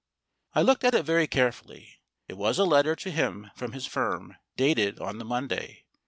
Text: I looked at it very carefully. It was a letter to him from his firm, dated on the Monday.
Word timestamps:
I 0.55 0.63
looked 0.63 0.83
at 0.83 0.95
it 0.95 1.03
very 1.03 1.27
carefully. 1.27 1.99
It 2.27 2.33
was 2.35 2.57
a 2.57 2.63
letter 2.63 2.95
to 2.95 3.11
him 3.11 3.51
from 3.55 3.73
his 3.73 3.85
firm, 3.85 4.35
dated 4.57 4.99
on 4.99 5.19
the 5.19 5.25
Monday. 5.25 5.83